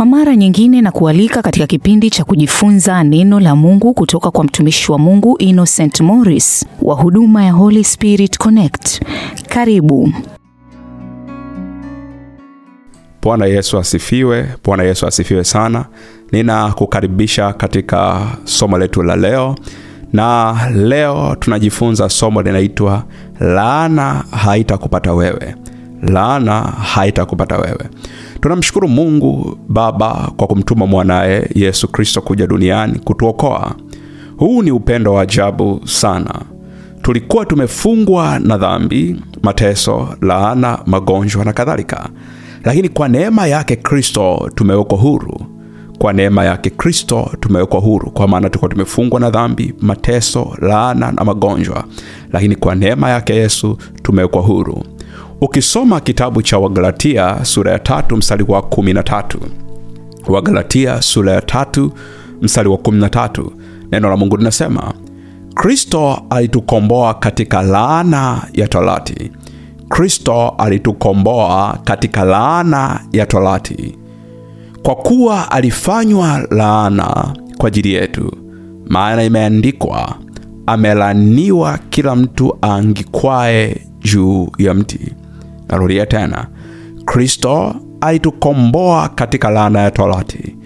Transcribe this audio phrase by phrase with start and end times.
[0.00, 4.92] Kwa mara nyingine na kualika katika kipindi cha kujifunza neno la Mungu kutoka kwa mtumishi
[4.92, 9.02] wa Mungu Innocent Morris wa huduma ya Holy Spirit Connect.
[9.48, 10.12] Karibu.
[13.22, 14.48] Bwana Yesu asifiwe.
[14.64, 15.84] Bwana Yesu asifiwe sana.
[16.32, 19.54] Ninakukaribisha katika somo letu la leo,
[20.12, 23.04] na leo tunajifunza somo linaitwa
[23.40, 25.54] laana haitakupata wewe.
[26.02, 27.88] Laana haitakupata wewe.
[28.40, 33.74] Tunamshukuru Mungu Baba kwa kumtuma mwanaye Yesu Kristo kuja duniani kutuokoa.
[34.36, 36.34] Huu ni upendo wa ajabu sana.
[37.02, 42.08] Tulikuwa tumefungwa na dhambi, mateso, laana, magonjwa na kadhalika,
[42.64, 45.40] lakini kwa neema yake Kristo tumewekwa huru.
[45.98, 51.24] Kwa neema yake Kristo tumewekwa huru, kwa maana tulikuwa tumefungwa na dhambi, mateso, laana na
[51.24, 51.84] magonjwa,
[52.32, 54.82] lakini kwa neema yake Yesu tumewekwa huru.
[55.40, 59.38] Ukisoma kitabu cha Wagalatia sura ya tatu mstari wa kumi na tatu
[60.28, 61.92] Wagalatia sura ya tatu
[62.42, 63.52] mstari wa kumi na tatu
[63.92, 64.94] neno la Mungu linasema
[65.54, 69.30] Kristo alitukomboa katika laana ya torati.
[69.88, 73.98] Kristo alitukomboa katika laana ya torati,
[74.82, 78.32] kwa kuwa alifanywa laana kwa ajili yetu,
[78.88, 80.14] maana imeandikwa,
[80.66, 85.00] amelaniwa kila mtu aangikwaye juu ya mti.
[85.70, 86.46] Narudia tena,
[87.04, 90.56] Kristo alitukomboa katika laana ya torati,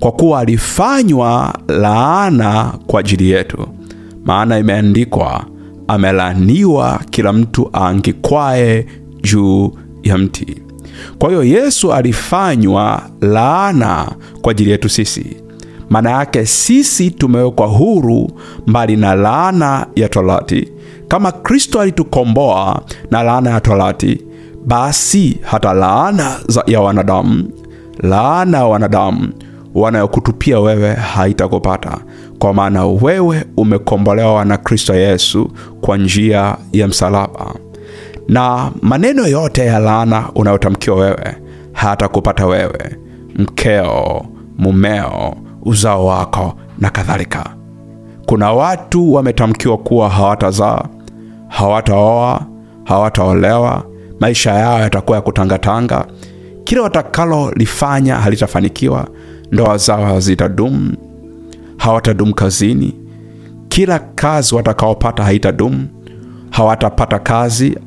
[0.00, 3.68] kwa kuwa alifanywa laana kwa ajili yetu,
[4.24, 5.44] maana imeandikwa,
[5.88, 8.86] amelaniwa kila mtu aangikwaye
[9.22, 10.62] juu ya mti.
[11.18, 15.36] Kwa hiyo Yesu alifanywa laana kwa ajili yetu sisi.
[15.90, 18.30] Maana yake sisi tumewekwa huru
[18.66, 20.68] mbali na laana ya torati.
[21.08, 24.22] Kama Kristo alitukomboa na laana ya torati,
[24.66, 27.50] basi hata laana ya wanadamu,
[28.02, 29.28] laana ya wanadamu
[29.74, 31.98] wanayokutupia wewe haitakupata,
[32.38, 35.50] kwa maana wewe umekombolewa na Kristo Yesu
[35.80, 37.54] kwa njia ya msalaba,
[38.28, 41.36] na maneno yote ya laana unayotamkiwa wewe
[41.72, 42.96] hayatakupata wewe,
[43.36, 44.24] mkeo,
[44.58, 47.44] mumeo, uzao wako na kadhalika.
[48.26, 50.82] Kuna watu wametamkiwa kuwa hawatazaa,
[51.48, 52.46] hawataoa,
[52.84, 53.82] hawataolewa,
[54.22, 56.06] maisha yao yatakuwa ya kutangatanga,
[56.64, 59.08] kila watakalolifanya halitafanikiwa,
[59.52, 60.94] ndoa zao hazitadumu,
[61.76, 62.94] hawatadumu kazini,
[63.68, 65.88] kila kazi watakaopata haitadumu,
[66.50, 67.78] hawatapata kazi,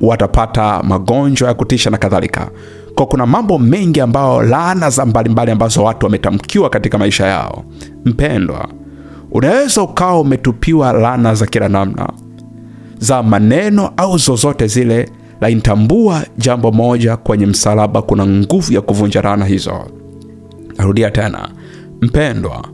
[0.00, 2.50] watapata magonjwa ya kutisha na kadhalika.
[2.94, 7.64] Kwa kuna mambo mengi ambayo laana za mbalimbali ambazo watu wametamkiwa katika maisha yao.
[8.04, 8.68] Mpendwa,
[9.32, 12.08] unaweza ukawa umetupiwa laana za kila namna
[12.98, 15.08] za maneno au zozote zile,
[15.40, 19.86] lakini tambua jambo moja, kwenye msalaba kuna nguvu ya kuvunja laana hizo.
[20.78, 21.48] Narudia tena,
[22.00, 22.64] mpendwa,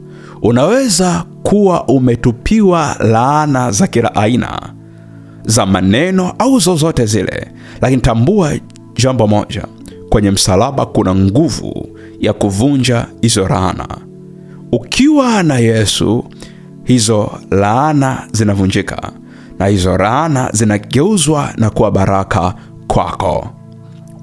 [0.42, 4.60] unaweza kuwa umetupiwa laana za kila aina
[5.44, 8.52] za maneno au zozote zile, lakini tambua
[8.96, 9.64] jambo moja,
[10.08, 11.88] kwenye msalaba kuna nguvu
[12.20, 13.88] ya kuvunja hizo laana.
[14.72, 16.24] Ukiwa na Yesu,
[16.84, 19.12] hizo laana zinavunjika
[19.58, 22.54] na hizo laana zinageuzwa na kuwa baraka
[22.86, 23.46] kwako.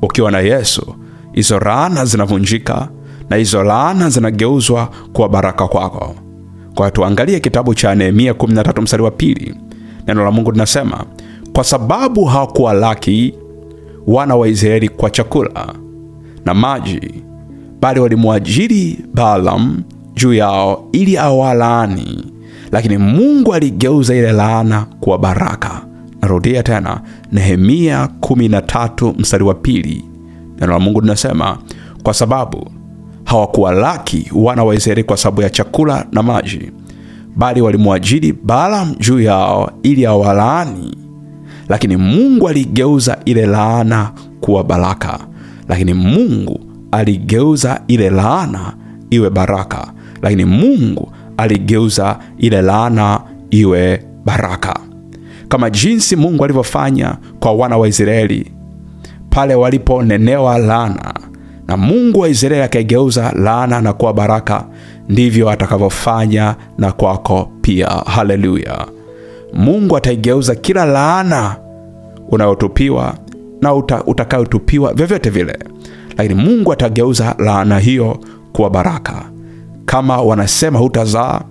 [0.01, 0.95] Ukiwa na Yesu,
[1.33, 2.87] hizo laana zinavunjika
[3.29, 6.15] na hizo laana zinageuzwa kuwa baraka kwako.
[6.75, 9.55] Kwa tuangalie kitabu cha Nehemia 13 mstari wa pili.
[10.07, 11.05] Neno la Mungu linasema,
[11.53, 13.33] kwa sababu hawakuwa laki
[14.07, 15.73] wana wa Israeli kwa chakula
[16.45, 17.23] na maji,
[17.81, 19.83] bali walimwajiri Balaam
[20.13, 22.32] juu yao ili awalaani,
[22.73, 25.81] lakini Mungu aligeuza ile laana kuwa baraka.
[26.21, 27.01] Narudia tena,
[27.31, 30.05] Nehemia 13 mstari wa pili.
[30.59, 31.57] Neno la Mungu linasema,
[32.03, 32.71] kwa sababu
[33.23, 34.75] hawakuwalaki wana wa
[35.05, 36.71] kwa sababu ya chakula na maji,
[37.35, 40.97] bali walimwajiri Balaam juu yao ili awalaani,
[41.69, 44.11] lakini Mungu aligeuza ile laana
[44.41, 45.19] kuwa baraka.
[45.69, 46.59] Lakini Mungu
[46.91, 48.73] aligeuza ile laana
[49.09, 54.79] iwe baraka, lakini Mungu aligeuza ile laana iwe baraka,
[55.49, 58.51] kama jinsi Mungu alivyofanya kwa wana wa Israeli
[59.29, 61.13] pale waliponenewa laana
[61.67, 64.65] na Mungu wa Israeli akaigeuza laana na kuwa baraka,
[65.09, 67.87] ndivyo atakavyofanya na kwako pia.
[67.87, 68.87] Haleluya!
[69.53, 71.55] Mungu ataigeuza kila laana
[72.29, 73.15] unayotupiwa
[73.61, 75.59] na uta, utakayotupiwa vyovyote vile,
[76.17, 78.17] lakini Mungu atageuza laana hiyo
[78.53, 79.25] kuwa baraka.
[79.93, 81.41] Kama wanasema hutazaa,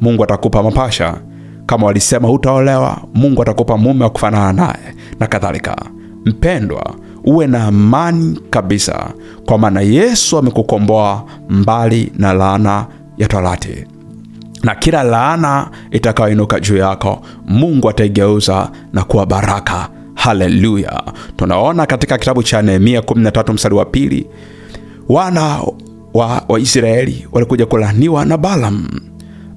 [0.00, 1.14] Mungu atakupa mapasha.
[1.66, 5.76] Kama walisema hutaolewa, Mungu atakupa mume wa kufanana naye na kadhalika.
[6.24, 6.94] Mpendwa,
[7.24, 9.10] uwe na amani kabisa,
[9.46, 12.86] kwa maana Yesu amekukomboa mbali na laana
[13.18, 13.84] ya torati
[14.62, 19.88] na kila laana itakayoinuka juu yako Mungu ataigeuza na kuwa baraka.
[20.14, 21.02] Haleluya!
[21.36, 24.26] Tunaona katika kitabu cha Nehemia 13 mstari wa pili,
[25.08, 25.60] wana
[26.14, 28.88] wa, Waisraeli walikuja kulaniwa na Balaam.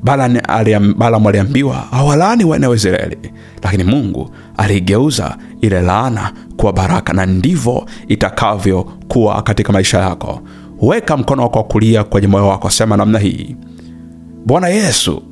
[0.03, 3.17] Balaam aliambiwa hawalaani wana wa Israeli,
[3.63, 10.41] lakini Mungu aliigeuza ile laana kuwa baraka, na ndivyo itakavyokuwa katika maisha yako.
[10.81, 13.55] Weka mkono wako wa kulia kwenye moyo wako, sema namna hii:
[14.45, 15.23] Bwana Yesu,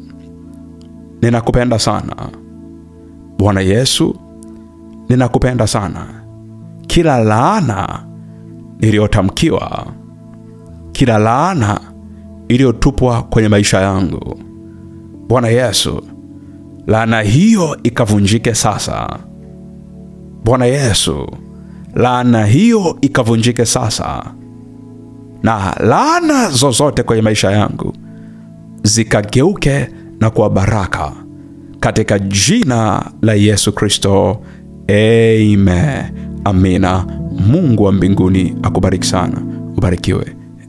[1.22, 2.16] ninakupenda sana.
[3.38, 4.16] Bwana Yesu,
[5.10, 6.06] ninakupenda sana.
[6.88, 8.04] Kila laana
[8.82, 9.86] iliyotamkiwa,
[11.01, 11.80] kila laana
[12.48, 14.39] iliyotupwa kwenye maisha yangu,
[15.27, 16.03] Bwana Yesu,
[16.88, 19.19] laana hiyo ikavunjike sasa.
[20.44, 21.27] Bwana Yesu,
[21.95, 24.24] laana hiyo ikavunjike sasa,
[25.44, 27.94] na laana zozote kwenye maisha yangu
[28.83, 29.88] zikageuke
[30.19, 31.12] na kuwa baraka
[31.80, 34.42] katika jina la Yesu Kristo,
[34.89, 36.03] amen.
[36.44, 37.06] Amina.
[37.48, 39.42] Mungu wa mbinguni akubariki sana,
[39.77, 40.25] ubarikiwe,